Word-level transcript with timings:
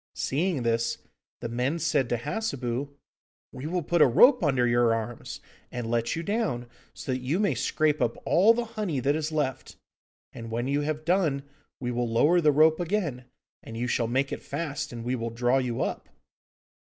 Seeing 0.15 0.63
this, 0.63 0.97
the 1.41 1.47
men 1.47 1.77
said 1.77 2.09
to 2.09 2.17
Hassebu, 2.17 2.89
'We 3.51 3.65
will 3.67 3.83
put 3.83 4.01
a 4.01 4.07
rope 4.07 4.41
under 4.43 4.65
your 4.65 4.95
arms, 4.95 5.39
and 5.71 5.91
let 5.91 6.15
you 6.15 6.23
down, 6.23 6.65
so 6.91 7.11
that 7.11 7.21
you 7.21 7.39
may 7.39 7.53
scrape 7.53 8.01
up 8.01 8.17
all 8.25 8.55
the 8.55 8.65
honey 8.65 8.99
that 8.99 9.15
is 9.15 9.31
left, 9.31 9.75
and 10.33 10.49
when 10.49 10.67
you 10.67 10.81
have 10.81 11.05
done 11.05 11.43
we 11.79 11.91
will 11.91 12.09
lower 12.09 12.41
the 12.41 12.51
rope 12.51 12.79
again, 12.79 13.25
and 13.61 13.77
you 13.77 13.85
shall 13.85 14.07
make 14.07 14.31
it 14.31 14.41
fast, 14.41 14.91
and 14.91 15.03
we 15.03 15.15
will 15.15 15.29
draw 15.29 15.59
you 15.59 15.83
up. 15.83 16.09